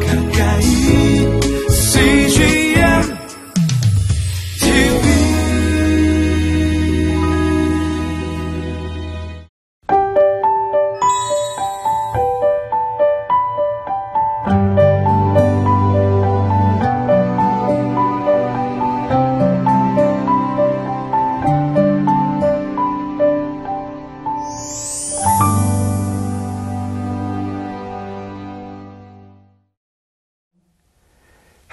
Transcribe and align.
가까 0.00 0.21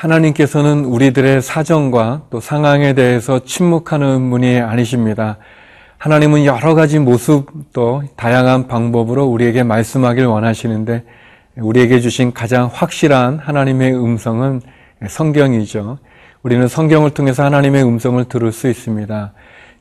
하나님께서는 0.10 0.86
우리들의 0.86 1.42
사정과 1.42 2.24
또 2.32 2.40
상황에 2.40 2.94
대해서 2.94 3.40
침묵하는 3.46 4.30
분이 4.32 4.60
아니십니다. 4.60 5.38
하나님은 6.00 6.46
여러 6.46 6.74
가지 6.74 6.98
모습 6.98 7.48
또 7.74 8.02
다양한 8.16 8.68
방법으로 8.68 9.26
우리에게 9.26 9.64
말씀하길 9.64 10.26
원하시는데 10.26 11.04
우리에게 11.58 12.00
주신 12.00 12.34
가장 12.34 12.70
확실한 12.72 13.38
하나님의 13.38 13.94
음성은 13.94 14.62
성경이죠. 15.08 16.00
우리는 16.42 16.68
성경을 16.68 17.12
통해서 17.12 17.44
하나님의 17.44 17.84
음성을 17.84 18.24
들을 18.26 18.52
수 18.52 18.68
있습니다. 18.68 19.34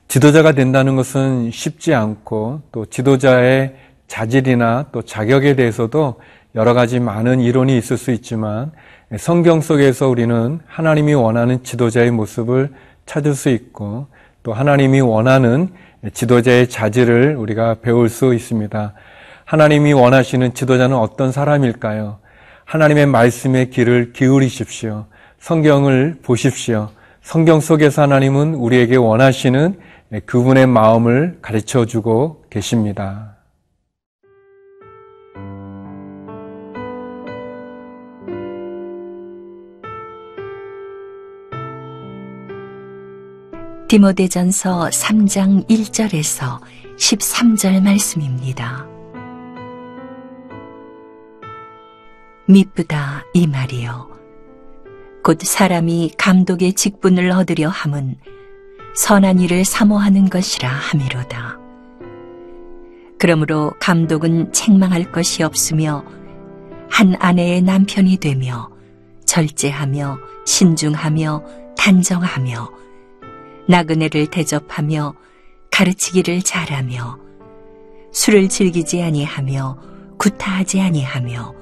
지도자가 0.08 0.52
된다는 0.52 0.97
것은 0.97 1.50
쉽지 1.52 1.95
않고 1.95 2.62
또 2.72 2.84
지도자의 2.86 3.74
자질이나 4.08 4.86
또 4.92 5.02
자격에 5.02 5.55
대해서도 5.55 6.20
여러 6.55 6.74
가지 6.74 6.98
많은 6.98 7.41
이론이 7.41 7.77
있을 7.78 7.97
수 7.97 8.10
있지만 8.10 8.72
성경 9.17 9.62
속에서 9.62 10.06
우리는 10.09 10.61
하나님이 10.67 11.14
원하는 11.14 11.62
지도자의 11.64 12.11
모습을 12.11 12.69
찾을 13.06 13.34
수 13.34 13.48
있고 13.48 14.09
또 14.42 14.53
하나님이 14.53 15.00
원하는 15.00 15.70
지도자의 16.12 16.69
자질을 16.69 17.34
우리가 17.37 17.77
배울 17.81 18.11
수 18.11 18.34
있습니다. 18.34 18.92
하나님이 19.47 19.95
원하시는 19.95 20.53
지도자는 20.53 20.95
어떤 20.95 21.33
사람일까요? 21.33 22.19
하나님의 22.67 23.06
말씀의 23.06 23.70
귀를 23.70 24.12
기울이십시오. 24.12 25.06
성경을 25.39 26.19
보십시오. 26.22 26.91
성경 27.22 27.61
속에서 27.61 28.03
하나님은 28.03 28.55
우리에게 28.55 28.97
원하시는 28.97 29.78
그분의 30.27 30.67
마음을 30.67 31.39
가르쳐 31.41 31.87
주고 31.87 32.45
계십니다. 32.50 33.38
디모데전서 43.89 44.91
3장 44.91 45.67
1절에서 45.67 46.61
13절 46.98 47.83
말씀입니다. 47.83 48.86
미쁘다 52.47 53.25
이 53.33 53.47
말이요. 53.47 54.11
곧 55.25 55.41
사람이 55.41 56.12
감독의 56.19 56.75
직분을 56.75 57.31
얻으려 57.31 57.70
함은 57.70 58.16
선한 58.94 59.41
일을 59.41 59.64
사모하는 59.64 60.28
것이라 60.28 60.69
함이로다. 60.69 61.59
그러므로 63.19 63.72
감독은 63.81 64.53
책망할 64.53 65.12
것이 65.12 65.42
없으며 65.42 66.05
한 66.91 67.16
아내의 67.19 67.62
남편이 67.62 68.19
되며 68.19 68.69
절제하며 69.25 70.19
신중하며 70.44 71.42
단정하며 71.78 72.88
나그네를 73.69 74.29
대접하며 74.29 75.15
가르치기를 75.71 76.43
잘하며 76.43 77.19
술을 78.12 78.49
즐기지 78.49 79.03
아니하며 79.03 79.79
구타하지 80.19 80.81
아니하며 80.81 81.55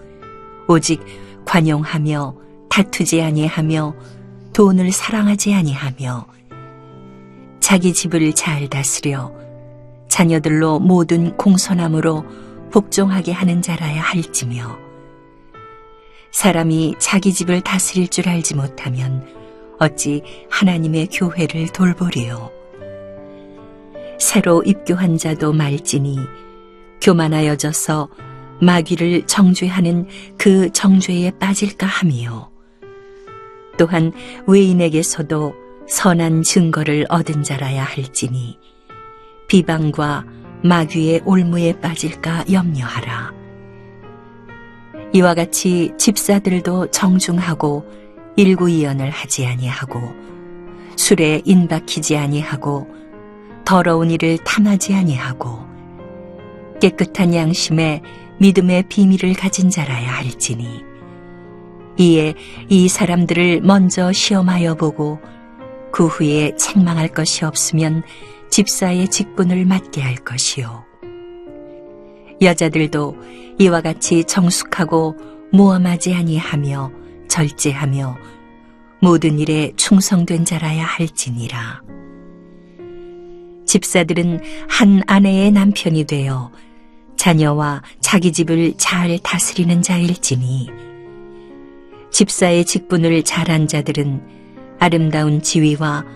오직 0.69 1.05
관용하며 1.45 2.37
다투지 2.71 3.21
아니하며 3.21 3.95
돈을 4.53 4.93
사랑하지 4.93 5.53
아니하며 5.53 6.27
자기 7.61 7.93
집을 7.93 8.33
잘 8.35 8.69
다스려 8.69 9.33
자녀들로 10.09 10.79
모든 10.79 11.37
공손함으로 11.37 12.25
복종하게 12.71 13.33
하는 13.33 13.61
자라야 13.61 14.01
할지며 14.01 14.79
사람이 16.31 16.95
자기 16.99 17.33
집을 17.33 17.63
다스릴 17.63 18.09
줄 18.09 18.29
알지 18.29 18.55
못하면 18.55 19.36
어찌 19.79 20.23
하나님의 20.51 21.09
교회를 21.13 21.69
돌보리요. 21.69 22.51
새로 24.19 24.63
입교한 24.63 25.19
자도 25.19 25.53
말지니 25.53 26.19
교만하여져서 27.01 28.09
마귀를 28.61 29.27
정죄하는 29.27 30.07
그 30.39 30.73
정죄에 30.73 31.33
빠질까 31.39 31.87
함이요. 31.87 32.51
또한 33.79 34.13
외인에게서도 34.47 35.55
선한 35.89 36.43
증거를 36.43 37.07
얻은 37.09 37.43
자라야 37.43 37.85
할지니 37.85 38.59
비방과 39.49 40.25
마귀의 40.65 41.23
올무에 41.25 41.79
빠질까 41.81 42.47
염려하라. 42.51 43.33
이와 45.13 45.35
같이 45.35 45.93
집사들도 45.99 46.91
정중하고 46.91 47.85
일구이연을 48.37 49.11
하지 49.11 49.47
아니하고 49.47 50.01
술에 50.97 51.43
인박히지 51.45 52.17
아니하고 52.17 52.87
더러운 53.65 54.11
일을 54.11 54.39
탐하지 54.39 54.95
아니하고 54.95 55.67
깨끗한 56.81 57.35
양심에 57.35 58.03
믿음의 58.39 58.85
비밀을 58.89 59.35
가진 59.35 59.71
자라야 59.71 60.11
할지니 60.11 60.85
이에 61.99 62.35
이 62.69 62.89
사람들을 62.89 63.63
먼저 63.63 64.13
시험하여 64.13 64.75
보고 64.75 65.19
그 65.91 66.07
후에 66.07 66.55
책망할 66.57 67.09
것이 67.09 67.45
없으면 67.45 68.03
집사의 68.51 69.09
직분을 69.09 69.65
맡게 69.65 70.03
할 70.03 70.17
것이요. 70.17 70.85
여자들도 72.43 73.17
이와 73.59 73.81
같이 73.81 74.25
정숙하고 74.25 75.17
모험하지 75.53 76.15
아니하며 76.15 77.06
절제하며 77.37 78.17
모든 79.03 79.39
일에 79.39 79.71
충성된 79.77 80.47
자라야 80.47 80.87
할지니라. 80.87 81.83
집사들은 83.67 84.41
한 84.71 85.03
아내의 85.07 85.51
남편이 85.51 86.05
되어 86.05 86.51
자녀와 87.17 87.83
자기 88.01 88.33
집을 88.33 88.75
잘 88.79 89.19
다스리는 89.19 89.83
자일지니 89.83 90.71
집사의 92.11 92.65
직분을 92.65 93.23
잘한 93.23 93.69
자들은 93.69 94.77
아름다운 94.79 95.43
지위와 95.43 96.07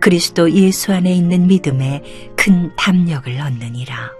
그리스도 0.00 0.50
예수 0.50 0.92
안에 0.92 1.12
있는 1.14 1.46
믿음에 1.46 2.02
큰 2.34 2.74
담력을 2.74 3.40
얻느니라. 3.40 4.15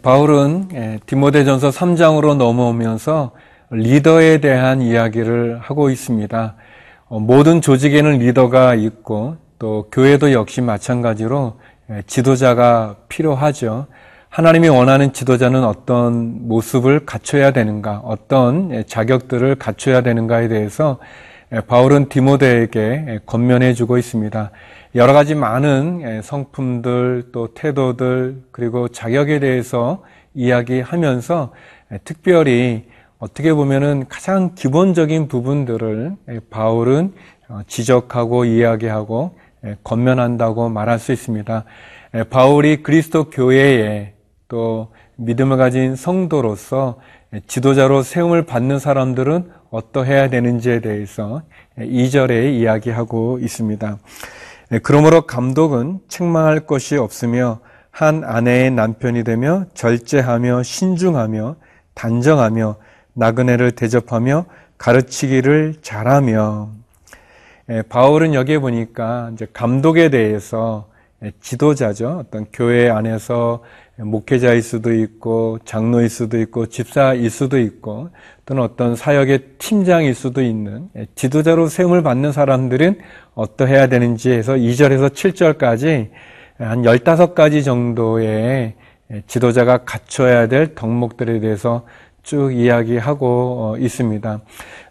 바울은 0.00 1.00
디모데전서 1.04 1.68
3장으로 1.68 2.36
넘어오면서 2.36 3.32
리더에 3.70 4.38
대한 4.38 4.80
이야기를 4.80 5.58
하고 5.60 5.90
있습니다. 5.90 6.54
어, 7.08 7.20
모든 7.20 7.60
조직에는 7.60 8.18
리더가 8.18 8.76
있고 8.76 9.36
또 9.58 9.88
교회도 9.92 10.32
역시 10.32 10.62
마찬가지로 10.62 11.58
지도자가 12.06 12.96
필요하죠. 13.10 13.86
하나님이 14.30 14.68
원하는 14.68 15.12
지도자는 15.12 15.64
어떤 15.64 16.48
모습을 16.48 17.04
갖춰야 17.04 17.52
되는가, 17.52 18.00
어떤 18.04 18.84
자격들을 18.86 19.56
갖춰야 19.56 20.00
되는가에 20.00 20.48
대해서 20.48 20.98
바울은 21.68 22.08
디모데에게 22.08 23.20
권면해 23.26 23.74
주고 23.74 23.98
있습니다. 23.98 24.50
여러 24.96 25.12
가지 25.12 25.34
많은 25.34 26.22
성품들 26.22 27.30
또 27.32 27.52
태도들 27.52 28.44
그리고 28.52 28.86
자격에 28.86 29.40
대해서 29.40 30.04
이야기하면서 30.34 31.52
특별히 32.04 32.84
어떻게 33.18 33.52
보면은 33.52 34.04
가장 34.08 34.54
기본적인 34.54 35.26
부분들을 35.26 36.14
바울은 36.48 37.12
어, 37.48 37.60
지적하고 37.66 38.44
이야기하고 38.44 39.36
권면한다고 39.82 40.68
말할 40.68 41.00
수 41.00 41.12
있습니다. 41.12 41.64
바울이 42.30 42.84
그리스도 42.84 43.30
교회에 43.30 44.14
또 44.46 44.92
믿음을 45.16 45.56
가진 45.56 45.96
성도로서 45.96 47.00
지도자로 47.48 48.02
세움을 48.02 48.46
받는 48.46 48.78
사람들은 48.78 49.50
어떠해야 49.70 50.30
되는지에 50.30 50.80
대해서 50.80 51.42
2절에 51.78 52.52
이야기하고 52.54 53.40
있습니다. 53.40 53.98
그러므로 54.82 55.22
감독은 55.22 56.00
책망할 56.08 56.66
것이 56.66 56.96
없으며 56.96 57.60
한 57.90 58.24
아내의 58.24 58.70
남편이 58.72 59.24
되며 59.24 59.66
절제하며 59.74 60.62
신중하며 60.62 61.56
단정하며 61.94 62.76
나그네를 63.12 63.72
대접하며 63.72 64.46
가르치기를 64.78 65.76
잘하며 65.80 66.70
예, 67.70 67.82
바울은 67.82 68.34
여기에 68.34 68.58
보니까 68.58 69.30
이제 69.32 69.46
감독에 69.52 70.10
대해서 70.10 70.88
예, 71.22 71.32
지도자죠. 71.40 72.24
어떤 72.26 72.46
교회 72.52 72.90
안에서 72.90 73.62
목회자일 73.96 74.60
수도 74.62 74.92
있고 74.92 75.58
장로일 75.64 76.10
수도 76.10 76.38
있고 76.40 76.66
집사일 76.66 77.30
수도 77.30 77.58
있고 77.58 78.10
또는 78.46 78.62
어떤 78.62 78.94
사역의 78.94 79.40
팀장일 79.58 80.14
수도 80.14 80.42
있는 80.42 80.88
예, 80.96 81.06
지도자로 81.14 81.68
세움을 81.68 82.02
받는 82.02 82.32
사람들은 82.32 82.98
어떠해야 83.34 83.86
되는지 83.86 84.30
해서 84.30 84.54
2절에서 84.54 85.10
7절까지 85.10 86.10
한 86.58 86.82
15가지 86.82 87.64
정도의 87.64 88.74
예, 89.12 89.22
지도자가 89.26 89.78
갖춰야 89.84 90.46
될 90.46 90.74
덕목들에 90.74 91.40
대해서 91.40 91.84
쭉 92.22 92.52
이야기하고 92.52 93.26
어, 93.26 93.78
있습니다. 93.78 94.40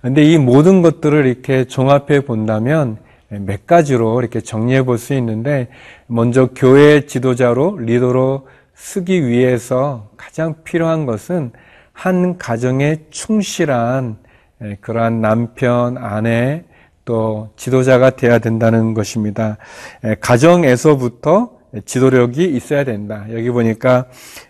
근데 0.01 0.23
이 0.23 0.37
모든 0.37 0.81
것들을 0.81 1.25
이렇게 1.25 1.65
종합해 1.65 2.21
본다면 2.21 2.97
몇 3.29 3.65
가지로 3.65 4.19
이렇게 4.19 4.41
정리해 4.41 4.83
볼 4.83 4.97
수 4.97 5.13
있는데 5.15 5.67
먼저 6.07 6.49
교회 6.55 7.05
지도자로 7.05 7.77
리더로 7.79 8.47
쓰기 8.75 9.27
위해서 9.27 10.09
가장 10.17 10.55
필요한 10.63 11.05
것은 11.05 11.51
한 11.93 12.37
가정에 12.37 12.97
충실한 13.11 14.17
예, 14.61 14.77
그러한 14.81 15.21
남편, 15.21 15.97
아내, 15.97 16.63
또 17.05 17.49
지도자가 17.55 18.11
돼야 18.11 18.39
된다는 18.39 18.93
것입니다. 18.93 19.57
예, 20.03 20.15
가정에서부터 20.19 21.51
지도력이 21.85 22.45
있어야 22.45 22.83
된다. 22.83 23.25
여기 23.31 23.49
보니까 23.49 24.05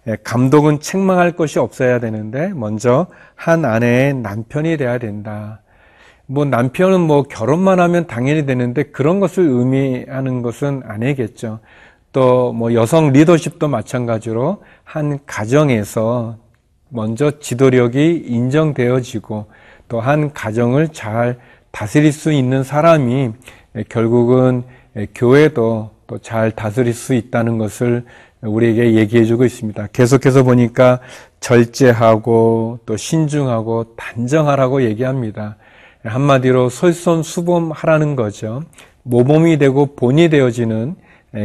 예, 0.07 0.17
감독은 0.23 0.79
책망할 0.79 1.33
것이 1.33 1.59
없어야 1.59 1.99
되는데 1.99 2.49
먼저 2.53 3.07
한 3.35 3.65
아내의 3.65 4.15
남편이 4.15 4.77
돼야 4.77 4.97
된다. 4.97 5.61
뭐 6.25 6.45
남편은 6.45 7.01
뭐 7.01 7.23
결혼만 7.23 7.79
하면 7.79 8.07
당연히 8.07 8.45
되는데 8.45 8.83
그런 8.83 9.19
것을 9.19 9.43
의미하는 9.43 10.41
것은 10.41 10.83
아니겠죠. 10.85 11.59
또 12.13 12.53
뭐 12.53 12.73
여성 12.73 13.11
리더십도 13.11 13.67
마찬가지로 13.67 14.63
한 14.83 15.19
가정에서 15.25 16.37
먼저 16.93 17.39
지도력이 17.39 18.25
인정되어지고 18.27 19.47
또한 19.87 20.31
가정을 20.31 20.89
잘 20.89 21.39
다스릴 21.71 22.11
수 22.11 22.31
있는 22.31 22.63
사람이 22.63 23.31
결국은 23.89 24.63
교회도 25.15 25.91
또 26.07 26.17
잘 26.19 26.51
다스릴 26.51 26.93
수 26.93 27.13
있다는 27.13 27.57
것을 27.57 28.05
우리에게 28.41 28.93
얘기해 28.95 29.25
주고 29.25 29.45
있습니다. 29.45 29.87
계속해서 29.93 30.43
보니까 30.43 30.99
절제하고 31.39 32.79
또 32.85 32.97
신중하고 32.97 33.95
단정하라고 33.95 34.83
얘기합니다. 34.83 35.55
한마디로 36.03 36.69
솔선수범하라는 36.69 38.15
거죠. 38.15 38.63
모범이 39.03 39.57
되고 39.57 39.95
본이 39.95 40.29
되어지는 40.29 40.95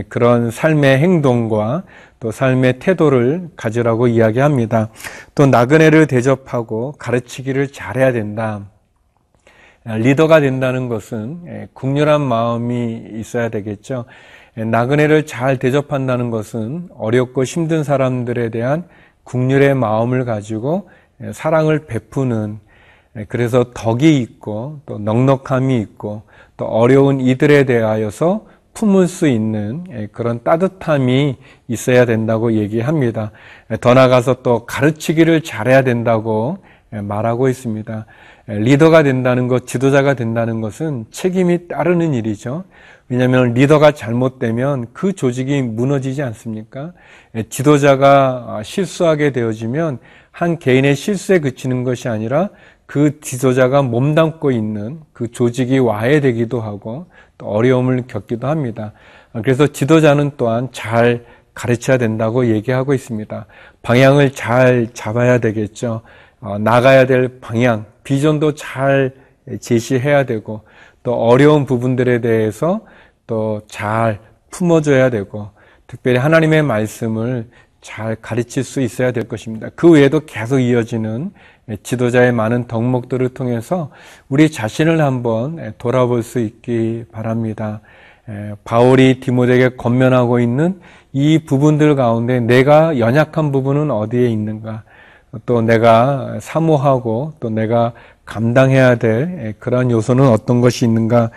그런 0.09 0.51
삶의 0.51 0.99
행동과 0.99 1.85
또 2.21 2.31
삶의 2.31 2.79
태도를 2.79 3.51
가지라고 3.57 4.09
이야기합니다. 4.09 4.89
또 5.35 5.47
나그네를 5.47 6.07
대접하고 6.07 6.93
가르치기를 6.99 7.69
잘해야 7.69 8.13
된다. 8.13 8.67
리더가 9.85 10.41
된다는 10.41 10.89
것은 10.89 11.69
국률한 11.73 12.21
마음이 12.21 13.05
있어야 13.15 13.49
되겠죠. 13.49 14.05
나그네를 14.55 15.27
잘 15.27 15.59
대접한다는 15.59 16.31
것은 16.31 16.89
어렵고 16.95 17.45
힘든 17.45 17.85
사람들에 17.85 18.51
대한 18.51 18.85
국률의 19.25 19.75
마음을 19.75 20.25
가지고 20.25 20.91
사랑을 21.33 21.87
베푸는 21.87 22.59
그래서 23.29 23.73
덕이 23.73 24.19
있고 24.21 24.81
또 24.87 24.99
넉넉함이 24.99 25.81
있고 25.81 26.23
또 26.57 26.67
어려운 26.67 27.21
이들에 27.21 27.65
대하여서 27.65 28.47
품을 28.79 29.09
수 29.09 29.27
있는 29.27 30.09
그런 30.13 30.45
따뜻함이 30.45 31.37
있어야 31.67 32.05
된다고 32.05 32.53
얘기합니다. 32.53 33.33
더 33.81 33.93
나아가서 33.93 34.43
또 34.45 34.67
가르치기를 34.67 35.43
잘해야 35.43 35.83
된다고 35.83 36.59
말하고 36.91 37.49
있습니다. 37.49 38.07
리더가 38.47 39.03
된다는 39.03 39.49
것, 39.49 39.67
지도자가 39.67 40.15
된다는 40.15 40.61
것은 40.61 41.07
책임이 41.11 41.67
따르는 41.67 42.15
일이죠. 42.15 42.65
왜냐하면 43.09 43.53
리더가 43.53 43.93
잘못되면 43.93 44.87
그 44.93 45.13
조직이 45.13 45.61
무너지지 45.61 46.23
않습니까? 46.23 46.93
지도자가 47.51 48.63
실수하게 48.65 49.33
되어지면 49.33 49.99
한 50.31 50.59
개인의 50.61 50.95
실수에 50.95 51.41
그치는 51.41 51.83
것이 51.83 52.09
아니라 52.09 52.51
그 52.87 53.21
지도자가 53.21 53.83
몸담고 53.83 54.51
있는 54.53 55.01
그 55.13 55.31
조직이 55.31 55.79
와해되기도 55.79 56.61
하고 56.61 57.07
또 57.28 57.28
어려움을 57.47 58.07
겪기도 58.07 58.49
합니다. 58.49 58.93
그래서 59.43 59.67
지도자는 59.67 60.33
또한 60.37 60.69
잘 60.73 61.25
가르쳐야 61.55 61.99
된다고 61.99 62.47
얘기하고 62.47 62.95
있습니다. 62.95 63.47
방향을 63.83 64.33
잘 64.33 64.89
잡아야 64.95 65.39
되겠죠. 65.39 66.03
어, 66.41 66.59
나가야 66.59 67.07
될 67.07 67.41
방향, 67.41 67.87
비전도 68.05 68.55
잘 68.55 69.13
제시해야 69.61 70.25
되고 70.25 70.63
또 71.03 71.15
어려운 71.15 71.67
부분들에 71.67 72.21
대해서 72.21 72.81
또 73.27 73.61
잘 73.69 74.21
품어줘야 74.51 75.11
되고 75.11 75.51
특별히 75.87 76.19
하나님의 76.19 76.63
말씀을 76.63 77.49
잘 77.89 78.17
가르칠 78.17 78.65
수 78.65 78.83
있어야 78.83 79.13
될 79.13 79.25
것입니다. 79.25 79.71
그 79.75 79.91
외에도 79.91 80.21
계속 80.21 80.59
이어지는 80.61 81.33
지도자의 81.83 82.33
많은 82.33 82.67
덕목들을 82.67 83.31
통해서 83.31 83.91
우리 84.29 84.51
자신을 84.51 85.01
한번 85.01 85.73
돌아볼 85.79 86.23
수 86.23 86.39
있기 86.39 87.07
바랍니다. 87.11 87.81
바울이 88.65 89.21
디모데에게 89.21 89.77
권면하고 89.77 90.39
있는 90.39 90.81
이 91.15 91.39
부분들 91.39 91.97
가운데 91.97 92.41
내가 92.41 92.99
연약한 92.99 93.53
부분은 93.53 93.91
어디에 93.91 94.29
있는가? 94.29 94.83
또 95.47 95.63
내가 95.63 96.37
사모하고 96.41 97.33
또 97.41 97.49
내가 97.49 97.95
감당해야 98.27 98.97
될 98.97 99.55
그런 99.59 99.91
요소는 99.91 100.29
어떤 100.29 100.61
것이 100.61 100.85
있는가? 100.85 101.31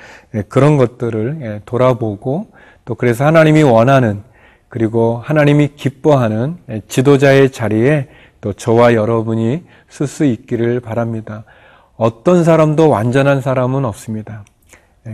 그런 0.49 0.75
것들을 0.75 1.61
돌아보고 1.65 2.47
또 2.83 2.95
그래서 2.95 3.25
하나님이 3.25 3.63
원하는 3.63 4.29
그리고 4.71 5.21
하나님이 5.21 5.75
기뻐하는 5.75 6.57
지도자의 6.87 7.51
자리에 7.51 8.07
또 8.39 8.53
저와 8.53 8.93
여러분이 8.93 9.65
쓸 9.89 10.07
수 10.07 10.23
있기를 10.23 10.79
바랍니다. 10.79 11.43
어떤 11.97 12.45
사람도 12.45 12.87
완전한 12.87 13.41
사람은 13.41 13.83
없습니다. 13.83 14.45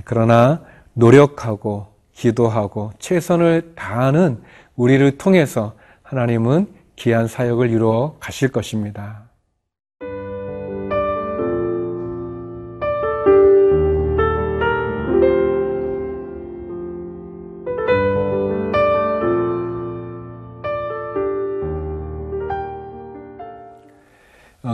그러나 0.06 0.62
노력하고 0.94 1.88
기도하고 2.14 2.92
최선을 3.00 3.74
다하는 3.76 4.44
우리를 4.76 5.18
통해서 5.18 5.74
하나님은 6.04 6.68
귀한 6.96 7.28
사역을 7.28 7.72
이루어 7.72 8.16
가실 8.20 8.50
것입니다. 8.50 9.24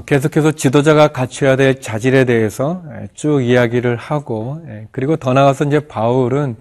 계속해서 0.02 0.54
지도자가 0.54 1.10
갖춰야 1.10 1.56
될 1.56 1.80
자질에 1.80 2.26
대해서 2.26 2.84
쭉 3.14 3.42
이야기를 3.42 3.96
하고 3.96 4.66
그리고 4.92 5.16
더 5.16 5.34
나아가서 5.34 5.66
이제 5.66 5.88
바울은 5.88 6.56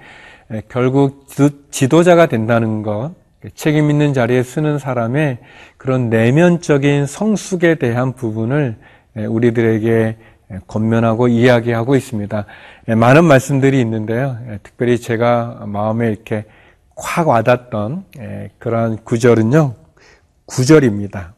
결국 0.68 1.26
지도자가 1.70 2.26
된다는 2.26 2.82
것 2.82 3.12
책임 3.54 3.90
있는 3.90 4.12
자리에 4.12 4.42
쓰는 4.42 4.78
사람의 4.78 5.38
그런 5.76 6.10
내면적인 6.10 7.06
성숙에 7.06 7.76
대한 7.76 8.12
부분을 8.12 8.76
우리들에게 9.14 10.16
권면하고 10.66 11.28
이야기하고 11.28 11.96
있습니다. 11.96 12.44
많은 12.86 13.24
말씀들이 13.24 13.80
있는데요. 13.80 14.36
특별히 14.62 14.98
제가 14.98 15.64
마음에 15.66 16.08
이렇게 16.08 16.44
확 16.96 17.28
와닿던 17.28 18.04
그러한 18.58 18.98
구절은요. 19.04 19.74
구절입니다. 20.46 21.34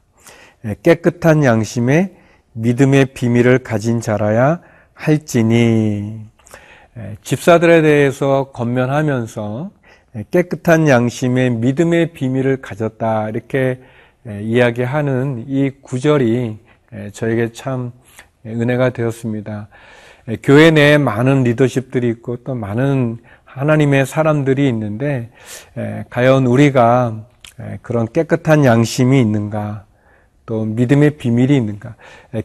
깨끗한 0.83 1.44
양심에 1.44 2.12
믿음의 2.52 3.06
비밀을 3.14 3.59
가진 3.59 4.00
자라야 4.00 4.61
할지니 4.94 6.21
집사들에 7.23 7.83
대해서 7.83 8.50
권면하면서 8.52 9.71
깨끗한 10.30 10.88
양심에 10.88 11.50
믿음의 11.50 12.12
비밀을 12.12 12.62
가졌다 12.62 13.28
이렇게 13.30 13.80
이야기하는 14.26 15.44
이 15.49 15.71
구절이 15.83 16.59
저에게 17.12 17.52
참 17.52 17.92
은혜가 18.47 18.90
되었습니다. 18.90 19.68
교회 20.42 20.71
내에 20.71 20.97
많은 20.97 21.42
리더십들이 21.42 22.09
있고 22.11 22.37
또 22.44 22.54
많은 22.54 23.18
하나님의 23.44 24.06
사람들이 24.06 24.68
있는데 24.68 25.30
과연 26.11 26.47
우리가 26.47 27.26
그런 27.83 28.06
깨끗한 28.11 28.64
양심이 28.64 29.21
있는가 29.21 29.85
또 30.47 30.65
믿음의 30.65 31.17
비밀이 31.17 31.57
있는가? 31.57 31.95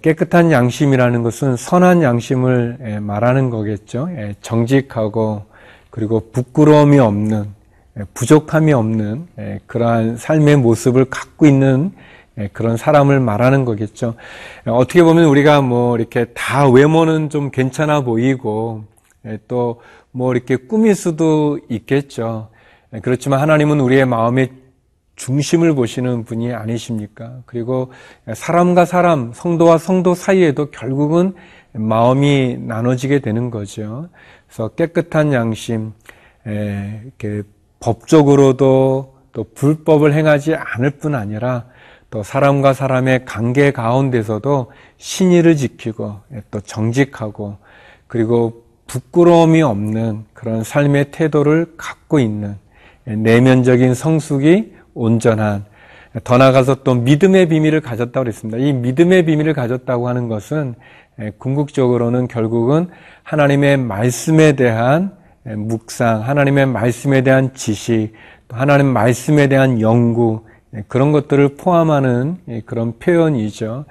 깨끗한 0.02 0.52
양심이라는 0.52 1.24
것은 1.24 1.56
선한 1.58 2.02
양심을 2.04 3.00
말하는 3.02 3.50
거겠죠. 3.50 4.10
정직하고 4.42 5.46
그리고 5.90 6.30
부끄러움이 6.32 7.00
없는 7.00 7.46
부족함이 8.14 8.72
없는 8.72 9.28
그러한 9.68 10.18
삶의 10.18 10.58
모습을 10.58 11.06
갖고 11.06 11.46
있는 11.46 11.92
그런 12.54 12.78
사람을 12.78 13.20
말하는 13.20 13.66
거겠죠. 13.66 14.16
어떻게 14.66 15.04
보면 15.04 15.26
우리가 15.26 15.62
뭐 15.62 15.98
이렇게 15.98 16.26
다 16.34 16.70
외모는 16.70 17.30
좀 17.30 17.52
괜찮아 17.52 18.02
보이고 18.02 18.84
또 19.48 19.80
뭐 20.12 20.34
이렇게 20.34 20.56
꾸밀 20.56 20.96
수도 20.96 21.60
있겠죠. 21.70 22.50
그렇지만 23.04 23.40
하나님은 23.40 23.80
우리의 23.80 24.06
마음의 24.06 24.52
중심을 25.20 25.76
보시는 25.76 26.24
분이 26.24 26.54
아니십니까? 26.54 27.42
그리고 27.46 27.92
사람과 28.34 28.86
사람, 28.86 29.34
성도와 29.34 29.78
성도 29.78 30.16
사이에도 30.16 30.72
결국은 30.72 31.34
마음이 31.74 32.58
나눠지게 32.58 33.20
되는 33.20 33.52
거죠. 33.52 34.08
그래서 34.48 34.70
깨끗한 34.70 35.34
양심, 35.34 35.92
이렇게 36.46 37.44
법적으로도 37.82 39.18
또 39.34 39.44
불법을 39.56 40.14
행하지 40.14 40.56
않을 40.56 40.92
뿐 40.92 41.16
아니라 41.16 41.66
또 42.10 42.24
사람과 42.24 42.74
사람의 42.74 43.26
관계 43.26 43.72
가운데서도 43.72 44.72
신의를 44.98 45.58
지키고 45.58 46.22
또 46.50 46.62
정직하고 46.62 47.58
그리고 48.08 48.64
부끄러움이 48.88 49.62
없는 49.62 50.26
그런 50.34 50.64
삶의 50.64 51.12
태도를 51.12 51.74
갖고 51.78 52.20
있는 52.20 52.56
내면적인 53.04 53.94
성숙이 53.94 54.79
온전한 54.94 55.66
더 56.24 56.38
나아가서 56.38 56.84
또 56.84 56.96
믿음의 56.96 57.50
비밀을 57.50 57.82
가졌다고 57.82 58.24
그랬습니다. 58.24 58.58
이 58.58 58.74
믿음의 58.74 59.26
비밀을 59.26 59.54
가졌다고 59.54 60.08
하는 60.08 60.28
것은 60.28 60.76
궁극적으로는 61.38 62.28
결국은 62.28 62.88
하나님의 63.24 63.78
말씀에 63.78 64.54
대한 64.54 65.12
묵상, 65.44 66.22
하나님의 66.22 66.66
말씀에 66.66 67.22
대한 67.22 67.54
지식, 67.54 68.14
하나님 68.50 68.88
말씀에 68.88 69.48
대한 69.48 69.82
연구, 69.82 70.42
그런 70.88 71.12
것들을 71.12 71.56
포함하는 71.58 72.38
그런 72.66 72.98
표현이죠. 73.00 73.86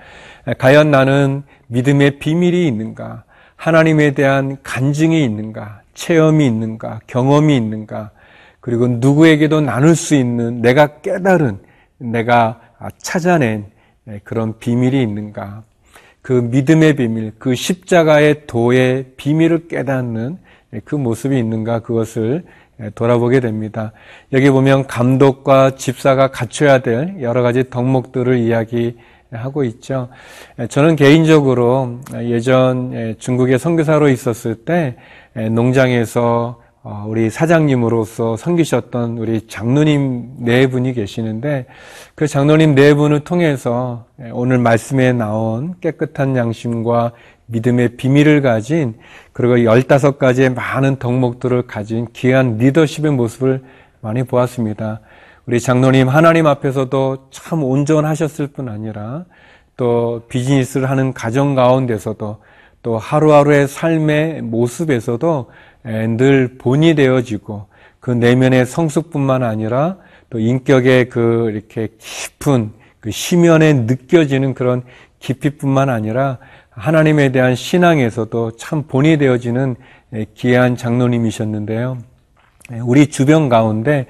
과연 0.59 0.90
나는 0.90 1.43
믿음의 1.69 2.19
비밀이 2.19 2.67
있는가? 2.67 3.25
하나님에 3.57 4.12
대한 4.12 4.57
간증이 4.62 5.25
있는가? 5.25 5.83
체험이 5.95 6.47
있는가? 6.47 7.00
경험이 7.07 7.57
있는가? 7.57 8.11
그리고 8.68 8.87
누구에게도 8.87 9.62
나눌 9.62 9.96
수 9.96 10.14
있는 10.14 10.60
내가 10.60 11.00
깨달은, 11.00 11.58
내가 11.96 12.60
찾아낸 12.98 13.64
그런 14.25 14.58
비밀이 14.58 15.02
있는가? 15.02 15.62
그 16.20 16.34
믿음의 16.34 16.96
비밀, 16.96 17.32
그 17.38 17.54
십자가의 17.54 18.46
도의 18.46 19.12
비밀을 19.16 19.68
깨닫는 19.68 20.37
그 20.84 20.96
모습이 20.96 21.38
있는가? 21.38 21.78
그것을 21.78 22.44
돌아보게 22.94 23.40
됩니다. 23.40 23.92
여기 24.34 24.50
보면 24.50 24.87
감독과 24.87 25.76
집사가 25.76 26.30
갖춰야 26.30 26.80
될 26.80 27.22
여러 27.22 27.40
가지 27.40 27.70
덕목들을 27.70 28.37
이야기하고 28.37 29.64
있죠. 29.64 30.10
저는 30.68 30.96
개인적으로 30.96 32.00
예전 32.20 33.16
중국에 33.18 33.56
선교사로 33.56 34.10
있었을 34.10 34.56
때 34.66 34.96
농장에서 35.32 36.60
어, 36.60 36.67
우리 37.06 37.28
사장님으로서 37.28 38.37
섬기셨던 38.37 39.18
우리 39.18 39.47
장로님 39.47 40.37
네 40.38 40.68
분이 40.68 40.94
계시는데 40.94 41.66
그 42.14 42.26
장로님 42.26 42.75
네 42.75 42.94
분을 42.94 43.20
통해서 43.20 44.06
오늘 44.32 44.58
말씀에 44.58 45.12
나온 45.12 45.75
깨끗한 45.80 46.37
양심과 46.37 47.12
믿음의 47.47 47.97
비밀을 47.97 48.42
가진 48.42 48.94
그리고 49.32 49.64
열다섯 49.64 50.18
가지의 50.18 50.50
많은 50.50 50.97
덕목들을 50.97 51.66
가진 51.66 52.06
귀한 52.12 52.58
리더십의 52.58 53.12
모습을 53.12 53.64
많이 54.00 54.23
보았습니다. 54.23 55.00
우리 55.47 55.61
장로님 55.61 56.08
하나님 56.08 56.47
앞에서도 56.47 57.28
참 57.30 57.64
온전하셨을 57.64 58.49
뿐 58.49 58.68
아니라 58.68 59.25
또 59.76 60.23
비즈니스를 60.28 60.88
하는 60.90 61.12
가정 61.12 61.54
가운데서도 61.54 62.38
또 62.82 62.99
하루하루의 62.99 63.68
삶의 63.68 64.42
모습에서도 64.42 65.50
늘 66.16 66.56
본이 66.58 66.94
되어지고 66.94 67.66
그 68.00 68.11
내면의 68.11 68.66
성숙뿐만 68.66 69.42
아니라 69.42 69.97
또 70.30 70.38
인격의 70.38 71.08
그 71.08 71.50
이렇게 71.50 71.88
깊은 71.99 72.73
그 73.00 73.11
심연에 73.11 73.73
느껴지는 73.73 74.54
그런 74.54 74.82
깊이뿐만 75.18 75.88
아니라 75.88 76.38
하나님에 76.70 77.32
대한 77.32 77.54
신앙에서도 77.54 78.56
참 78.56 78.85
본이 78.85 79.18
되어지는 79.18 79.76
귀한 80.35 80.76
장로님이셨는데요. 80.76 81.99
우리 82.82 83.08
주변 83.08 83.49
가운데 83.49 84.06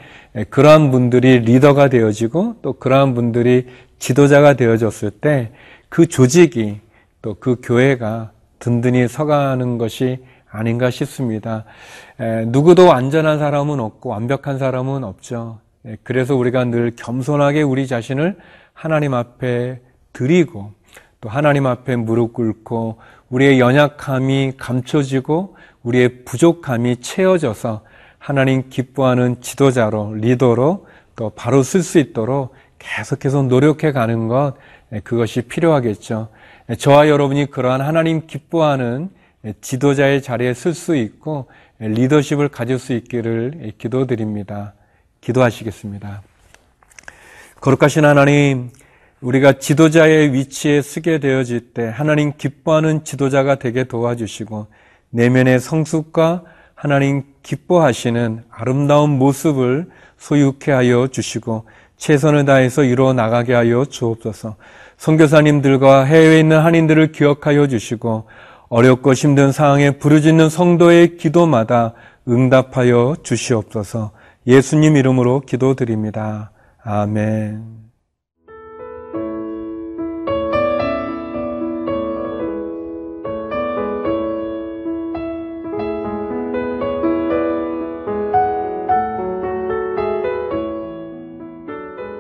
그러한 0.51 0.91
분들이 0.91 1.39
리더가 1.39 1.89
되어지고 1.89 2.57
또 2.61 2.73
그러한 2.75 3.15
분들이 3.15 3.67
지도자가 3.99 4.55
되어졌을 4.55 5.11
때 5.11 5.53
그 5.89 6.07
조직이 6.07 6.81
또 7.23 7.35
그 7.35 7.57
교회가 7.63 8.33
든든히 8.59 9.09
서가는 9.09 9.79
것이 9.79 10.25
아닌가 10.51 10.91
싶습니다. 10.91 11.65
누구도 12.47 12.87
완전한 12.87 13.39
사람은 13.39 13.81
없고 13.81 14.11
완벽한 14.11 14.59
사람은 14.59 15.05
없죠. 15.05 15.59
그래서 16.03 16.35
우리가 16.37 16.65
늘 16.65 16.93
겸손하게 16.97 17.63
우리 17.63 17.87
자신을 17.87 18.37
하나님 18.73 19.15
앞에 19.15 19.81
드리고 20.13 20.73
또 21.21 21.29
하나님 21.29 21.67
앞에 21.67 21.97
무릎 21.97 22.33
꿇고 22.33 22.99
우리의 23.31 23.61
연약함이 23.61 24.55
감춰지고 24.57 25.57
우리의 25.83 26.25
부족함이 26.25 26.97
채워져서 26.99 27.83
하나님 28.19 28.69
기뻐하는 28.69 29.41
지도자로 29.41 30.15
리더로 30.15 30.87
또 31.17 31.31
바로 31.31 31.63
쓸 31.63 31.83
수 31.83 31.99
있도록 31.99 32.55
계속해서 32.79 33.43
노력해 33.43 33.93
가는 33.93 34.29
것 34.29 34.55
그것이 35.05 35.43
필요하겠죠. 35.43 36.29
저와 36.77 37.09
여러분이 37.09 37.47
그러한 37.47 37.81
하나님 37.81 38.27
기뻐하는 38.27 39.09
지도자의 39.63 40.21
자리에 40.21 40.53
쓸수 40.53 40.97
있고 40.97 41.47
리더십을 41.79 42.49
가질 42.49 42.79
수 42.79 42.93
있기를 42.93 43.73
기도드립니다. 43.79 44.75
기도하시겠습니다. 45.23 46.23
거룩하신 47.61 48.05
하나님, 48.05 48.71
우리가 49.21 49.55
지도자의 49.55 50.33
위치에 50.33 50.83
쓰게 50.83 51.19
되어질 51.19 51.73
때 51.73 51.89
하나님 51.89 52.33
기뻐하는 52.37 53.03
지도자가 53.03 53.57
되게 53.57 53.85
도와주시고 53.85 54.67
내면의 55.11 55.61
성숙과 55.61 56.45
하나님 56.75 57.25
기뻐하시는 57.43 58.45
아름다운 58.51 59.11
모습을 59.19 59.89
소유케 60.19 60.71
하여 60.71 61.09
주시고 61.09 61.65
최선을 61.97 62.45
다해서 62.45 62.85
이루어 62.85 63.13
나가게 63.13 63.55
하여 63.55 63.85
주옵소서. 63.87 64.57
선교사님들과 64.99 66.05
해외에 66.05 66.41
있는 66.41 66.59
한인들을 66.61 67.13
기억하여 67.13 67.67
주시고 67.69 68.27
어렵고 68.69 69.15
힘든 69.15 69.53
상황에 69.53 69.93
부르짖는 69.93 70.51
성도의 70.51 71.17
기도마다 71.17 71.95
응답하여 72.29 73.17
주시옵소서. 73.23 74.11
예수님 74.47 74.97
이름으로 74.97 75.41
기도드립니다. 75.41 76.51
아멘. 76.83 77.79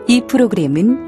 이 0.06 0.22
프로그램은 0.26 1.07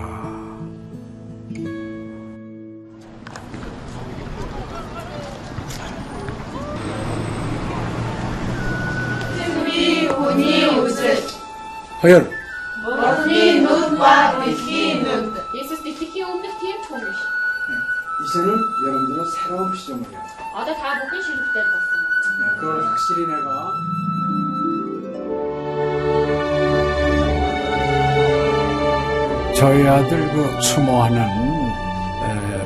허혈. 12.03 12.29
머리 12.83 13.61
눈과 13.61 14.43
귀 14.45 15.01
눈. 15.03 15.33
예수님의 15.53 16.23
없는 16.23 16.49
통이. 16.87 17.03
이제는 18.23 18.59
여러분들은 18.85 19.25
새로운 19.31 19.75
시점을 19.75 20.03
해요. 20.09 20.19
아다 20.55 20.73
다 20.75 20.95
묶은 21.03 21.21
시립 21.21 21.37
때 21.53 21.63
봤어. 21.63 22.55
그걸 22.59 22.85
확실히 22.87 23.25
내가. 23.27 23.71
저희 29.55 29.87
아들 29.87 30.27
그 30.31 30.59
추모하는 30.61 31.27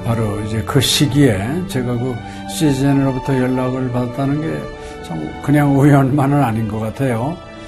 바로 0.05 0.39
이제 0.41 0.61
그 0.63 0.79
시기에 0.79 1.63
제가 1.67 1.93
그 1.93 2.15
시즌으로부터 2.49 3.33
연락을 3.37 3.91
받았다는 3.91 4.41
게 4.41 4.85
참 5.05 5.41
그냥 5.43 5.77
우연만은 5.79 6.43
아닌 6.43 6.67
것 6.67 6.79
같아요. 6.79 7.37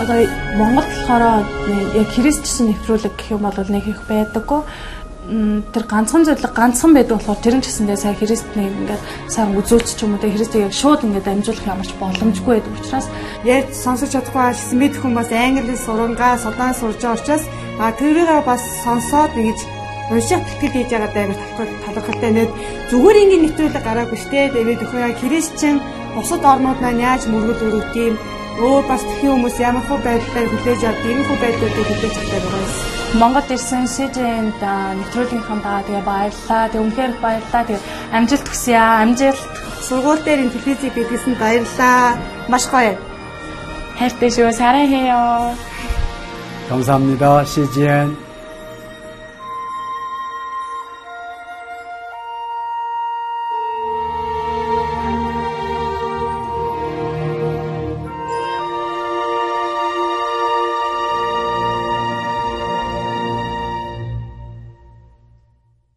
Одоо 0.00 0.26
Монгол 0.58 0.84
болохоор 0.84 1.46
нэг 1.68 1.94
яг 1.94 2.08
христчсэн 2.10 2.66
нэвтрүүлэг 2.74 3.14
гэх 3.14 3.30
юм 3.34 3.46
бол 3.46 3.54
нэг 3.54 3.86
их 3.86 4.00
байдаггүй. 4.08 4.60
Тэр 5.24 5.84
ганцхан 5.88 6.26
зөвлөг 6.26 6.52
ганцхан 6.52 6.92
байдаг 6.92 7.16
болохоор 7.16 7.40
тэр 7.40 7.56
нь 7.56 7.64
ч 7.64 7.72
гэсэндээ 7.72 7.96
сая 7.96 8.14
христний 8.18 8.68
ингээд 8.68 9.02
сайн 9.30 9.56
үзүүлч 9.56 9.88
ч 9.96 10.04
юм 10.04 10.18
уу 10.18 10.20
тэ 10.20 10.34
христийг 10.34 10.68
яг 10.68 10.74
шууд 10.76 11.00
ингээд 11.06 11.30
амжуулах 11.32 11.64
ямарч 11.64 11.90
боломжгүй 11.96 12.60
байдаг 12.60 12.74
учраас 12.76 13.06
ярьж 13.48 13.72
сонсож 13.72 14.12
чадахгүй 14.12 14.42
байсан 14.52 14.76
мэд 14.76 14.94
хүмүүс 15.00 15.30
англи 15.32 15.76
сурангаа 15.80 16.36
судаан 16.36 16.76
сурж 16.76 17.00
байгаа 17.00 17.16
учраас 17.16 17.44
а 17.80 17.88
тэрийг 17.96 18.44
бас 18.44 18.62
сонсоод 18.84 19.32
ингэж 19.32 19.60
унших 20.12 20.44
тэтгэл 20.44 20.76
хийж 20.76 20.90
байгаа 20.92 21.10
даа 21.16 21.26
талхал 21.56 21.94
талхалтай 21.96 22.32
нэт 22.36 22.50
зүгээр 22.92 23.20
ингээд 23.24 23.44
нэвтрүүлэг 23.48 23.84
гараагүй 23.88 24.18
штэ 24.20 24.52
тэгээд 24.52 24.84
өхөө 24.84 25.08
христчэн 25.24 25.76
бусад 26.12 26.44
орнууд 26.44 26.78
маань 26.84 27.00
яаж 27.00 27.22
мөргөл 27.32 27.64
өрөвт 27.80 27.96
юм 27.96 28.14
өөр 28.59 28.83
бас 28.91 29.03
тхэн 29.07 29.31
хүмүүс 29.31 29.57
ямар 29.63 29.83
хөө 29.87 29.99
байдлаар 30.03 30.47
хүлээж 30.51 30.81
авд 30.89 31.03
ийм 31.07 31.21
хөө 31.27 31.37
байдлуудыг 31.43 31.87
хүлээж 31.87 32.15
авдаг 32.19 32.43
байгаа 32.43 32.63
юм. 32.63 32.99
Монгол 33.19 33.49
ирсэн 33.55 33.85
СЖН-д 33.89 34.63
нэвтрүүлгийнхаа 34.99 35.59
даа 35.65 35.81
тэгээ 35.87 36.03
баярлаа. 36.05 36.63
Тэг 36.69 36.81
үнхээр 36.83 37.11
их 37.13 37.21
баярлаа. 37.25 37.63
Тэг 37.65 37.79
амжилт 38.13 38.47
хүсье 38.49 38.75
аа. 38.77 39.01
Амжилт. 39.03 39.43
Сургууль 39.87 40.21
дээр 40.21 40.43
ин 40.45 40.51
телевизийг 40.53 40.93
бидлсэн 40.93 41.33
баярлаа. 41.41 42.19
Маш 42.51 42.65
гоё. 42.69 42.93
хайртай 43.99 44.29
шүү. 44.31 44.51
사랑해요. 44.51 45.55
감사합니다. 46.69 47.43
CGN 47.43 48.22